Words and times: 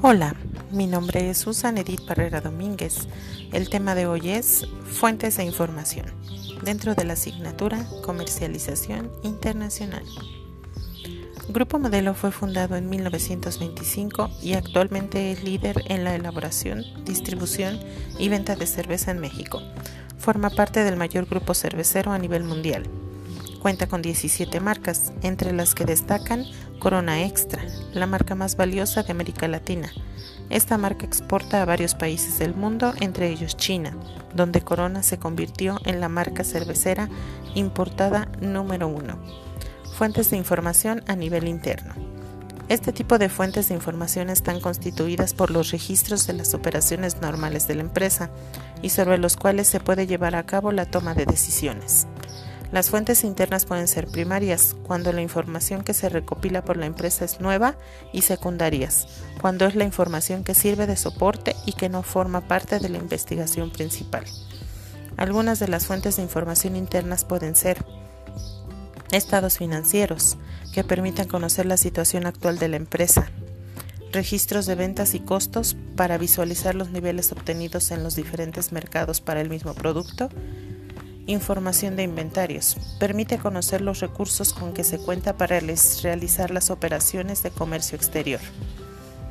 Hola, 0.00 0.36
mi 0.70 0.86
nombre 0.86 1.28
es 1.28 1.38
Susan 1.38 1.76
Edith 1.76 2.06
Barrera 2.06 2.40
Domínguez. 2.40 3.08
El 3.52 3.68
tema 3.68 3.96
de 3.96 4.06
hoy 4.06 4.30
es 4.30 4.64
Fuentes 4.84 5.38
de 5.38 5.44
Información 5.44 6.06
dentro 6.62 6.94
de 6.94 7.04
la 7.04 7.14
asignatura 7.14 7.84
Comercialización 8.04 9.10
Internacional. 9.24 10.04
Grupo 11.48 11.80
Modelo 11.80 12.14
fue 12.14 12.30
fundado 12.30 12.76
en 12.76 12.88
1925 12.88 14.30
y 14.40 14.52
actualmente 14.52 15.32
es 15.32 15.42
líder 15.42 15.82
en 15.88 16.04
la 16.04 16.14
elaboración, 16.14 16.84
distribución 17.04 17.80
y 18.20 18.28
venta 18.28 18.54
de 18.54 18.68
cerveza 18.68 19.10
en 19.10 19.18
México. 19.18 19.60
Forma 20.16 20.50
parte 20.50 20.84
del 20.84 20.96
mayor 20.96 21.26
grupo 21.26 21.54
cervecero 21.54 22.12
a 22.12 22.18
nivel 22.20 22.44
mundial. 22.44 22.84
Cuenta 23.60 23.88
con 23.88 24.02
17 24.02 24.60
marcas, 24.60 25.12
entre 25.22 25.52
las 25.52 25.74
que 25.74 25.84
destacan 25.84 26.44
Corona 26.78 27.24
Extra, 27.24 27.62
la 27.92 28.06
marca 28.06 28.36
más 28.36 28.56
valiosa 28.56 29.02
de 29.02 29.10
América 29.10 29.48
Latina. 29.48 29.90
Esta 30.48 30.78
marca 30.78 31.04
exporta 31.04 31.60
a 31.60 31.64
varios 31.64 31.94
países 31.94 32.38
del 32.38 32.54
mundo, 32.54 32.94
entre 33.00 33.28
ellos 33.28 33.56
China, 33.56 33.96
donde 34.34 34.62
Corona 34.62 35.02
se 35.02 35.18
convirtió 35.18 35.80
en 35.84 36.00
la 36.00 36.08
marca 36.08 36.44
cervecera 36.44 37.08
importada 37.54 38.28
número 38.40 38.86
uno. 38.86 39.18
Fuentes 39.96 40.30
de 40.30 40.36
información 40.36 41.02
a 41.08 41.16
nivel 41.16 41.48
interno. 41.48 41.94
Este 42.68 42.92
tipo 42.92 43.18
de 43.18 43.28
fuentes 43.28 43.68
de 43.68 43.74
información 43.74 44.30
están 44.30 44.60
constituidas 44.60 45.34
por 45.34 45.50
los 45.50 45.72
registros 45.72 46.26
de 46.26 46.34
las 46.34 46.54
operaciones 46.54 47.20
normales 47.20 47.66
de 47.66 47.74
la 47.74 47.80
empresa 47.80 48.30
y 48.82 48.90
sobre 48.90 49.18
los 49.18 49.36
cuales 49.36 49.66
se 49.66 49.80
puede 49.80 50.06
llevar 50.06 50.36
a 50.36 50.44
cabo 50.44 50.70
la 50.70 50.84
toma 50.84 51.14
de 51.14 51.26
decisiones. 51.26 52.06
Las 52.70 52.90
fuentes 52.90 53.24
internas 53.24 53.64
pueden 53.64 53.88
ser 53.88 54.08
primarias, 54.08 54.76
cuando 54.82 55.12
la 55.12 55.22
información 55.22 55.82
que 55.82 55.94
se 55.94 56.10
recopila 56.10 56.62
por 56.62 56.76
la 56.76 56.84
empresa 56.84 57.24
es 57.24 57.40
nueva, 57.40 57.76
y 58.12 58.22
secundarias, 58.22 59.06
cuando 59.40 59.64
es 59.66 59.74
la 59.74 59.84
información 59.84 60.44
que 60.44 60.54
sirve 60.54 60.86
de 60.86 60.96
soporte 60.96 61.56
y 61.64 61.72
que 61.72 61.88
no 61.88 62.02
forma 62.02 62.42
parte 62.42 62.78
de 62.78 62.90
la 62.90 62.98
investigación 62.98 63.70
principal. 63.70 64.24
Algunas 65.16 65.58
de 65.58 65.68
las 65.68 65.86
fuentes 65.86 66.16
de 66.16 66.22
información 66.22 66.76
internas 66.76 67.24
pueden 67.24 67.56
ser 67.56 67.84
estados 69.12 69.56
financieros, 69.56 70.36
que 70.74 70.84
permitan 70.84 71.26
conocer 71.26 71.64
la 71.64 71.78
situación 71.78 72.26
actual 72.26 72.58
de 72.58 72.68
la 72.68 72.76
empresa, 72.76 73.30
registros 74.12 74.66
de 74.66 74.74
ventas 74.74 75.14
y 75.14 75.20
costos 75.20 75.74
para 75.96 76.18
visualizar 76.18 76.74
los 76.74 76.90
niveles 76.90 77.32
obtenidos 77.32 77.90
en 77.90 78.02
los 78.02 78.14
diferentes 78.14 78.72
mercados 78.72 79.22
para 79.22 79.40
el 79.40 79.48
mismo 79.48 79.72
producto, 79.74 80.28
Información 81.28 81.94
de 81.94 82.04
inventarios. 82.04 82.78
Permite 82.98 83.36
conocer 83.36 83.82
los 83.82 84.00
recursos 84.00 84.54
con 84.54 84.72
que 84.72 84.82
se 84.82 84.96
cuenta 84.96 85.36
para 85.36 85.60
realizar 85.60 86.50
las 86.50 86.70
operaciones 86.70 87.42
de 87.42 87.50
comercio 87.50 87.96
exterior. 87.96 88.40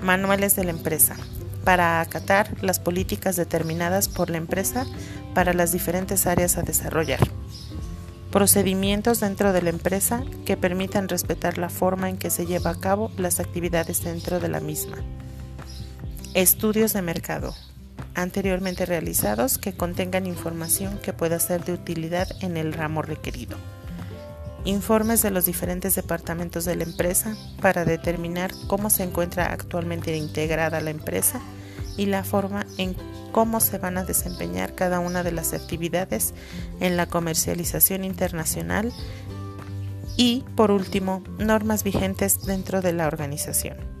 Manuales 0.00 0.54
de 0.54 0.62
la 0.62 0.70
empresa. 0.70 1.16
Para 1.64 2.00
acatar 2.00 2.62
las 2.62 2.78
políticas 2.78 3.34
determinadas 3.34 4.08
por 4.08 4.30
la 4.30 4.36
empresa 4.36 4.86
para 5.34 5.52
las 5.52 5.72
diferentes 5.72 6.28
áreas 6.28 6.58
a 6.58 6.62
desarrollar. 6.62 7.28
Procedimientos 8.30 9.18
dentro 9.18 9.52
de 9.52 9.62
la 9.62 9.70
empresa 9.70 10.22
que 10.46 10.56
permitan 10.56 11.08
respetar 11.08 11.58
la 11.58 11.70
forma 11.70 12.08
en 12.08 12.18
que 12.18 12.30
se 12.30 12.46
lleva 12.46 12.70
a 12.70 12.78
cabo 12.78 13.10
las 13.16 13.40
actividades 13.40 14.04
dentro 14.04 14.38
de 14.38 14.48
la 14.48 14.60
misma. 14.60 14.98
Estudios 16.34 16.92
de 16.92 17.02
mercado 17.02 17.52
anteriormente 18.22 18.86
realizados 18.86 19.58
que 19.58 19.72
contengan 19.72 20.26
información 20.26 20.98
que 20.98 21.12
pueda 21.12 21.38
ser 21.38 21.64
de 21.64 21.72
utilidad 21.72 22.28
en 22.40 22.56
el 22.56 22.72
ramo 22.72 23.02
requerido. 23.02 23.56
Informes 24.64 25.22
de 25.22 25.30
los 25.30 25.46
diferentes 25.46 25.94
departamentos 25.94 26.64
de 26.64 26.76
la 26.76 26.84
empresa 26.84 27.34
para 27.60 27.84
determinar 27.84 28.50
cómo 28.66 28.90
se 28.90 29.04
encuentra 29.04 29.46
actualmente 29.46 30.16
integrada 30.16 30.80
la 30.80 30.90
empresa 30.90 31.40
y 31.96 32.06
la 32.06 32.24
forma 32.24 32.66
en 32.76 32.94
cómo 33.32 33.60
se 33.60 33.78
van 33.78 33.96
a 33.96 34.04
desempeñar 34.04 34.74
cada 34.74 35.00
una 35.00 35.22
de 35.22 35.32
las 35.32 35.54
actividades 35.54 36.34
en 36.80 36.96
la 36.96 37.06
comercialización 37.06 38.04
internacional 38.04 38.92
y, 40.16 40.44
por 40.56 40.70
último, 40.70 41.22
normas 41.38 41.84
vigentes 41.84 42.42
dentro 42.42 42.82
de 42.82 42.92
la 42.92 43.06
organización. 43.06 43.99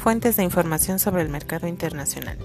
Fuentes 0.00 0.36
de 0.38 0.42
información 0.44 0.98
sobre 0.98 1.20
el 1.20 1.28
mercado 1.28 1.68
internacional. 1.68 2.38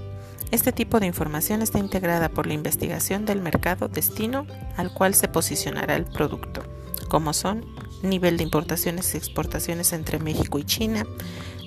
Este 0.51 0.73
tipo 0.73 0.99
de 0.99 1.05
información 1.05 1.61
está 1.61 1.79
integrada 1.79 2.27
por 2.27 2.47
la 2.47 2.53
investigación 2.53 3.25
del 3.25 3.41
mercado 3.41 3.87
destino 3.87 4.45
al 4.75 4.93
cual 4.93 5.15
se 5.15 5.29
posicionará 5.29 5.95
el 5.95 6.03
producto, 6.03 6.63
como 7.07 7.31
son 7.31 7.65
nivel 8.03 8.35
de 8.35 8.43
importaciones 8.43 9.13
y 9.13 9.17
exportaciones 9.17 9.93
entre 9.93 10.19
México 10.19 10.59
y 10.59 10.65
China, 10.65 11.05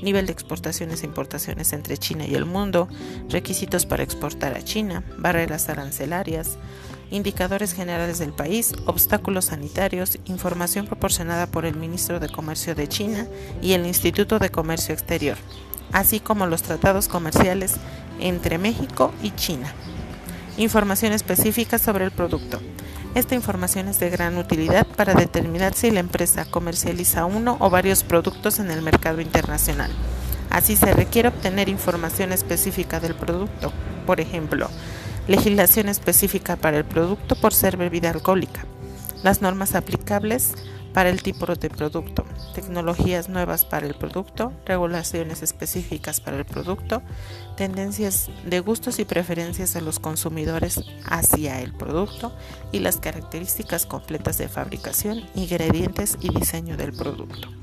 nivel 0.02 0.26
de 0.26 0.32
exportaciones 0.32 1.02
e 1.02 1.06
importaciones 1.06 1.72
entre 1.72 1.96
China 1.96 2.26
y 2.26 2.34
el 2.34 2.44
mundo, 2.44 2.86
requisitos 3.30 3.86
para 3.86 4.02
exportar 4.02 4.58
a 4.58 4.62
China, 4.62 5.04
barreras 5.16 5.70
arancelarias, 5.70 6.58
indicadores 7.10 7.72
generales 7.72 8.18
del 8.18 8.34
país, 8.34 8.74
obstáculos 8.84 9.46
sanitarios, 9.46 10.18
información 10.26 10.86
proporcionada 10.86 11.46
por 11.46 11.64
el 11.64 11.76
Ministro 11.76 12.20
de 12.20 12.28
Comercio 12.28 12.74
de 12.74 12.88
China 12.88 13.26
y 13.62 13.72
el 13.72 13.86
Instituto 13.86 14.38
de 14.38 14.50
Comercio 14.50 14.92
Exterior, 14.92 15.38
así 15.92 16.20
como 16.20 16.46
los 16.46 16.62
tratados 16.62 17.08
comerciales 17.08 17.74
entre 18.20 18.58
México 18.58 19.12
y 19.22 19.30
China. 19.32 19.72
Información 20.56 21.12
específica 21.12 21.78
sobre 21.78 22.04
el 22.04 22.10
producto. 22.10 22.60
Esta 23.14 23.34
información 23.34 23.88
es 23.88 23.98
de 24.00 24.10
gran 24.10 24.36
utilidad 24.36 24.86
para 24.86 25.14
determinar 25.14 25.74
si 25.74 25.90
la 25.90 26.00
empresa 26.00 26.44
comercializa 26.44 27.24
uno 27.24 27.56
o 27.60 27.70
varios 27.70 28.04
productos 28.04 28.58
en 28.58 28.70
el 28.70 28.82
mercado 28.82 29.20
internacional. 29.20 29.90
Así 30.50 30.76
se 30.76 30.92
requiere 30.92 31.28
obtener 31.28 31.68
información 31.68 32.32
específica 32.32 33.00
del 33.00 33.14
producto, 33.14 33.72
por 34.06 34.20
ejemplo, 34.20 34.68
legislación 35.26 35.88
específica 35.88 36.56
para 36.56 36.78
el 36.78 36.84
producto 36.84 37.36
por 37.36 37.52
ser 37.52 37.76
bebida 37.76 38.10
alcohólica, 38.10 38.64
las 39.22 39.42
normas 39.42 39.74
aplicables 39.74 40.54
para 40.92 41.10
el 41.10 41.22
tipo 41.22 41.46
de 41.46 41.70
producto, 41.70 42.24
tecnologías 42.54 43.28
nuevas 43.28 43.64
para 43.64 43.86
el 43.86 43.94
producto, 43.94 44.52
regulaciones 44.64 45.42
específicas 45.42 46.20
para 46.20 46.38
el 46.38 46.44
producto, 46.44 47.02
tendencias 47.56 48.30
de 48.44 48.60
gustos 48.60 48.98
y 48.98 49.04
preferencias 49.04 49.74
de 49.74 49.82
los 49.82 49.98
consumidores 49.98 50.80
hacia 51.04 51.60
el 51.60 51.72
producto 51.72 52.34
y 52.72 52.80
las 52.80 52.98
características 52.98 53.86
completas 53.86 54.38
de 54.38 54.48
fabricación, 54.48 55.24
ingredientes 55.34 56.16
y 56.20 56.30
diseño 56.30 56.76
del 56.76 56.92
producto. 56.92 57.57